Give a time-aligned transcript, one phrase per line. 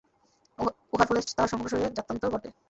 [0.93, 2.49] উহার ফলে তাহার সমগ্র শরীরের জাত্যন্তর ঘটে।